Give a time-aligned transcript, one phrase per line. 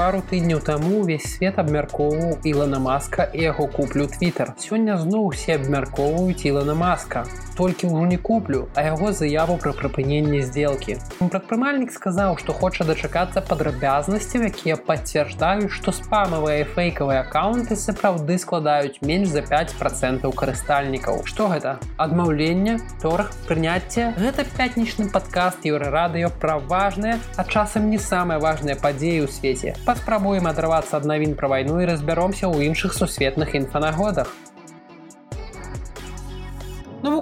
[0.00, 4.46] пару тыдняў таму увесь свет абмяркоўваў Ілана Маска і яго куплю Twitter.
[4.56, 7.26] Сёння зноў усе абмяркоўваюць Ілана Маска.
[7.60, 10.96] Толькі ўжо не куплю, а яго заяву пра прыпыненне здзелкі.
[11.20, 19.28] Прадпрымальнік сказаў, што хоча дачакацца падрабязнасцяў, якія пацвярджаюць, што спамавыя фэйкавыя аккаунты сапраўды складаюць менш
[19.28, 21.28] за 5 процентаў карыстальнікаў.
[21.28, 21.76] Што гэта?
[22.00, 29.26] Адмаўленне, торг, прыняцце, гэта пятнічны падкаст еўрарадыё пра важныя, а часам не самыя важныя падзеі
[29.26, 29.76] ў свеце.
[29.84, 34.32] Паспрабуем адрывацца ад навін пра вайну і разбяромся ў іншых сусветных інфанагодах.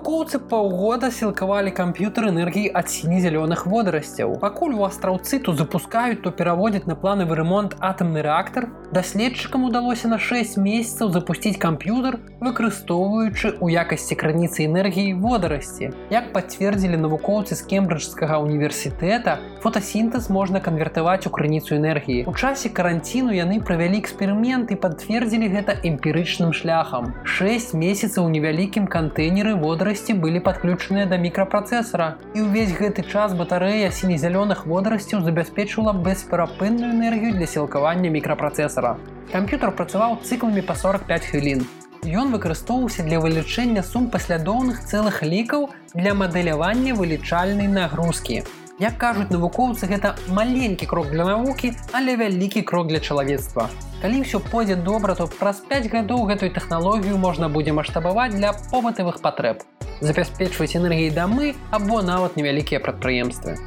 [0.08, 4.38] Навукоўцы паўгода сілкавалі камп'ютар энергіі ад сіне-зялёных водарасцяў.
[4.40, 10.16] Пакуль у астраўцы то запускаюць, то пераводзяць на планавы ремонт атамны рэактар, даследчыкам удалося на
[10.16, 15.92] 6 месяцаў запусціць камп'ютар, выкарыстоўваючы ў якасці крыніцы энергіі водарасці.
[16.08, 22.24] Як пацвердзілі навукоўцы з кембриджскага універсітэта, фотасінтэз можна канвертаваць у крыніцу энергіі.
[22.24, 27.12] У часе каранціну яны правялі эксперымент і пацвердзілі гэта эмпірычным шляхам.
[27.28, 32.18] 6 месяцаў у невялікім кантэйнеры водарасці былі падключаныя да мікрапрацэсара.
[32.34, 38.96] І ўвесь гэты час батарэя сіне-зялёных водарасцяў забяспечыла бесперапынную энергію для сілкавання мікрапрацэсара.
[39.32, 41.66] Камп'ютар працаваў цыкламі па 45 хвілін.
[42.06, 48.46] Ён выкарыстоўваўся для вылічэння сум паслядоўных цэлых лікаў для мадэлявання вылічальнай нагрузкі.
[48.78, 53.66] Як кажуць навукоўцы, гэта маленькі крок для навукі, але вялікі крок для чалавецтва.
[53.98, 59.18] Калі ўсё пойдзе добра, то праз 5 гадоў гэтую тэхналогію можна будзе маштабаваць для побытавых
[59.18, 59.66] патрэб.
[60.00, 63.58] Забяспечваць энергіі дамы або нават невялікія прадпрыемствы.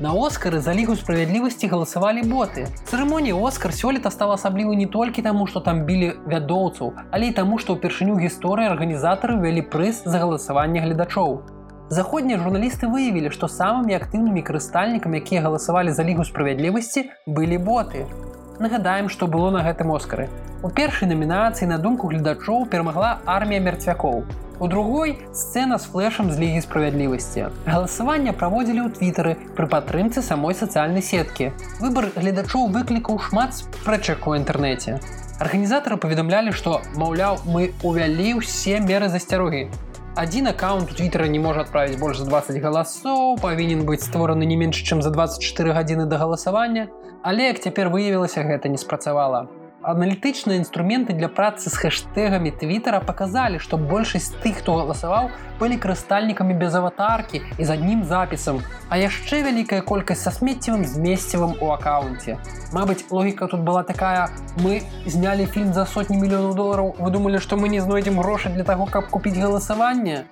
[0.00, 2.66] На Оскары за лігу справядлівасці галасавалі боты.
[2.90, 7.58] Цырымонія Оскар сёлета стала асаблівы не толькі таму, што там білі вядоўцаў, але і таму,
[7.62, 11.46] што ўпершыню гісторыі арганізатары вялі прыз за галасаванне гледачоў.
[11.94, 18.10] Заходнія журналісты выявілі, што самымі актыўнымі карыстальнікамі, якія галасавалі за лігу справядлівасці, былі боты.
[18.58, 20.26] Нагадаем, што было на гэтым оскары.
[20.62, 24.24] У першай намінацыі на думку гледачоў перамагла армія мерцвякоў.
[24.60, 27.46] У другой сцэна з флешам з лігі справядлівасці.
[27.66, 31.50] Галасаванне праводзілі ў твітары пры падтрымцы самой сацыяльнай сеткі.
[31.82, 35.02] Выбар гледачоў выклікаў шмат спрэчак у інтэрнэце.
[35.42, 39.66] Арганізатары паведамлялі, што, маўляў, мы увялі ўсе меры засцярогі.
[40.14, 44.54] Адзін аккаунт у твиттера не можа адправіць больш за 20 галасоў, павінен быць створаны не
[44.54, 46.86] менш, чым за 24 гадзіны да галасавання,
[47.26, 49.50] але як цяпер выявілася, гэта не спрацавала
[49.84, 55.28] аналітычныя інструменты для працы з хэштегамі твиттера показалі што большасць тых хто галасаваў
[55.60, 61.54] былі карыстальнікамі без аватаркі і з адным запісам а яшчэ вялікая колькасць са смеццевым змесцевым
[61.60, 62.38] у аккаунце.
[62.72, 64.30] Мабыць логіка тут была такая
[64.64, 68.64] мы знялі фільм за сотні мільёнаў долараў вы думалі што мы не знойдзем грошы для
[68.64, 70.24] таго каб купіць галасаванне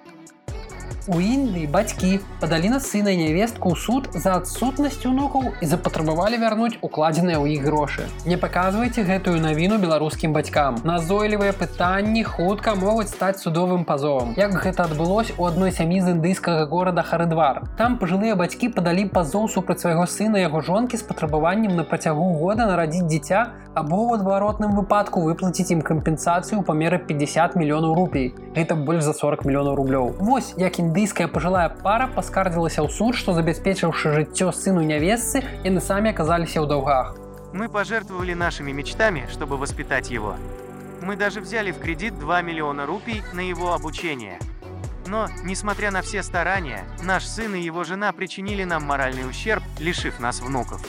[1.11, 6.39] У Індыі бацькі падалі на сына і нявестку ў суд за адсутнасць унукаў і запатрабавалі
[6.39, 8.07] вярнуць укладзеныя ў іх грошы.
[8.23, 10.79] Не паказвайце гэтую навіну беларускім бацькам.
[10.87, 14.39] Назойлівыя пытанні хутка могуць стаць судовым пазовам.
[14.39, 17.67] Як гэта адбылось у адной сям'і з індыйскага горада Харыдвар.
[17.75, 22.71] Там пажылыя бацькі падалі пазоў супраць свайго сына яго жонкі з патрабаваннем на працягу года
[22.71, 28.35] нарадзіць дзіця або ў адваротным выпадку выплаціць ім кампенсацыю памеры 50 мільёнаў рупій.
[28.55, 30.13] Гэта больш за 40 мільёнаў рублёў.
[30.21, 35.80] Вось як ін індыйская пажылая пара паскардзілася ў суд, што забяспечыўшы жыццё сыну нявесцы, яны
[35.80, 37.16] самі аказаліся ў даўгах.
[37.54, 40.36] Мы пожертвовали нашими мечтами, чтобы воспитать его.
[41.02, 44.40] Мы даже взяли в кредит 2 миллиона рупий на его обучение.
[45.08, 50.20] Но, несмотря на все старания, наш сын и его жена причинили нам моральный ущерб, лишив
[50.20, 50.82] нас внуков.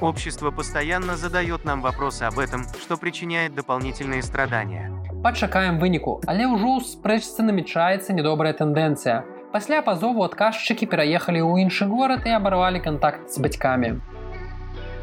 [0.00, 4.90] Общество постоянно задает нам вопросы об этом, что причиняет дополнительные страдания
[5.23, 6.21] Пачакаем выніку.
[6.25, 9.23] Але ўжо ў спрэчцы намечаецца недобрая тэндэнцыя.
[9.51, 13.99] Пасля пазову адказчыкі пераехалі ў іншы горад і абарвалі кантакт з бацькамі.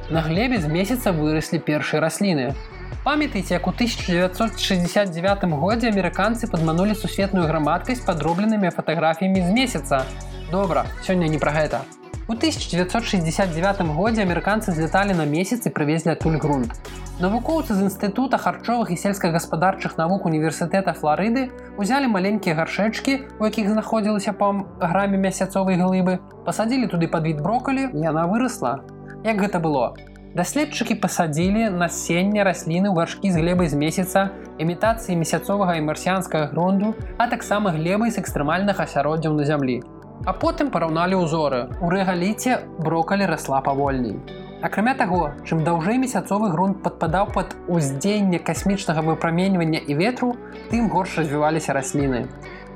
[0.09, 2.55] На глебе з месяца выраслі першыя расліны.
[3.03, 10.07] Памятаеце як у 1969 годзе амерыканцы падманулі сусветную грамадкасць падробленымі фатаграфіямі з месяца.
[10.51, 11.83] Добра сёння не пра гэта.
[12.29, 16.75] У 1969 годзе амерыканцы злеталі на месяц і прывезлі адтуль грунт.
[17.17, 21.49] Навукоўцы з інстытута харчовых і сельскагаспадарчых навук універсітэта Флорыды
[21.81, 24.53] узялі маленькія гаршэчкі, у якіх знаходзілася па
[24.85, 28.85] граме мясяцовай глыбы, пасадзілі туды падвід брокалі, яна вырасла.
[29.25, 29.97] Як гэта было?
[30.37, 34.29] Даследчыкі пасадзілі насенне расліны ў гаршкі з глебай з месяца,
[34.61, 39.81] імітацыі месяцовага і марсіянскага грунту, а таксама глебай з экстрэмальных асяроддзяў на зямлі.
[40.29, 41.73] А потым параўналі ўзоры.
[41.81, 44.21] У рэгаліце брокалі расла павольней.
[44.63, 50.33] Акрамя таго, чым даўжэй месяцовы грунт падпадаў пад уздзеянне касмічнага выпраменьвання і ветру,
[50.71, 52.25] тым горш развіваліся расліны.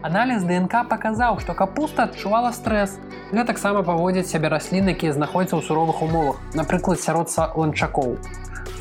[0.04, 3.00] Аналіз ДНК паказаў, што капуста адчувала стрэс.
[3.32, 8.16] Гэта таксама паводзяць сябе расліны, якія знаходзяцца ў суровых умовах, напрыклад, сяродца ланчакоў.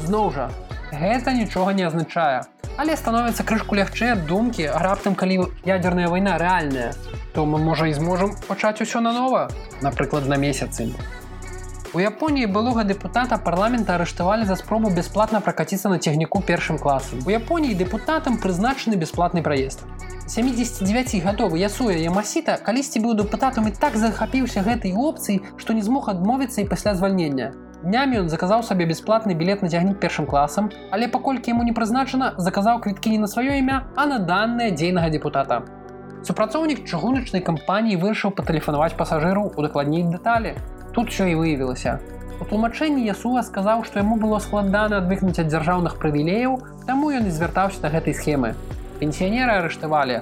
[0.04, 0.50] Зноў жа,
[0.92, 2.44] гэта нічога не азначае.
[2.76, 6.92] Але становіцца крышку лягчэй думкі, раптам калі ядерная вайна рэальная,
[7.32, 9.48] то мы можа і зможам пачаць усё нанова,
[9.80, 10.92] напрыклад, на месяцы.
[11.92, 17.24] У Японіі былога депутата парламента арыштавалі за спробу бясплатна пракаціцца на цягніку першым класам.
[17.26, 19.82] У Японіі депутатам прызначаны бясплатны праезд.
[20.30, 26.62] 79гадовы ясуя Ямасіта калісьці быў дэпутатам і так захапіўся гэтай опцыі, што не змог адмовіцца
[26.62, 27.58] і пасля звальнення.
[27.82, 32.36] Днямі ён заказаў сабе бясплатны білет на цягнік першым класам, але паколькі яму не прызначана,
[32.38, 35.64] заказаў квіткі не на сваё імя, а на даныя дзейнага депутата.
[36.22, 40.54] Супрацоўнік чыгуначнай кампаніі вырашыў патэлефанаваць пасажыру удакладней дэталі.
[40.94, 42.00] Тут усё і выявілася.
[42.40, 47.36] У тлумачэнні Ясуа сказаў, што яму было складана адвыкнуць ад дзяржаўных прывілеяў, таму ён і
[47.36, 48.56] звяртаўся да гэтай схемы
[49.00, 50.22] пенсіянеры арыштавалі.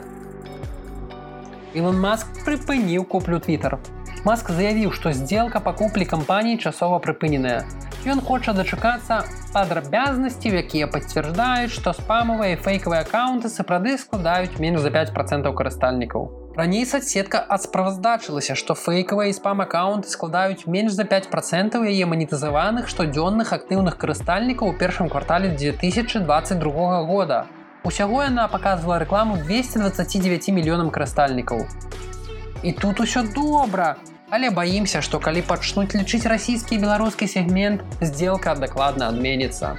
[1.73, 3.77] Ілон Маск прыпыніў куплю Twitter.
[4.25, 7.65] Маск заявіў, што здзелка па куплі кампаніі часова прыпыненая.
[8.05, 15.13] Ён хоча дачакацца падрабязнасці, якія пацвярджаюць, што спамавыя фейкавыя аккаунты сапраўды складаюць менш за 5
[15.17, 16.46] процентаў карыстальнікаў.
[16.57, 23.51] Раней садсетка адсправаздачылася, што фейкавыя і спам-аккаунты складаюць менш за 5 процентаў яе манетызаваных штодзённых
[23.53, 27.45] актыўных карыстальнікаў у першым квартале 2022 года.
[27.83, 31.61] Усяго яна паказвала рэкламу 229 мільёнам карыстальнікаў.
[32.63, 33.97] І тут усё добра,
[34.31, 39.77] але баімся, што калі пачнуць лічыць расійскі і беларускі сегмент, здзелка дакладна адменіцца.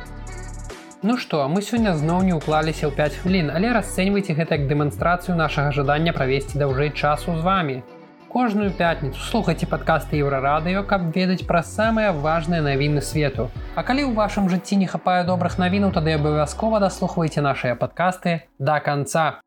[1.00, 5.38] Ну што, мы сёння зноў не ўклаліся ў 5 хвілін, але расцэньвайце гэта як дэманстрацыю
[5.38, 7.76] нашага жадання правесці даўжэй часу з вами.
[8.26, 13.46] Кожную пятніцу слухайце падкасты еўрарадыё, каб ведаць пра самыя важныя навіны свету.
[13.78, 18.82] А калі ў вашым жыцці не хапае добрых навінаў, тады абавязкова даслухвайце нашыя падкасты да
[18.82, 19.38] канца.